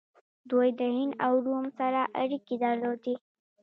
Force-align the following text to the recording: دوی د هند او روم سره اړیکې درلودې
دوی 0.49 0.69
د 0.79 0.81
هند 0.95 1.13
او 1.25 1.33
روم 1.45 1.65
سره 1.79 2.01
اړیکې 2.21 2.55
درلودې 2.63 3.15